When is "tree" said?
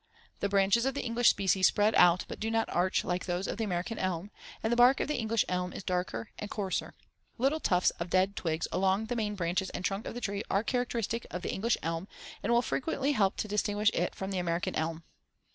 10.21-10.41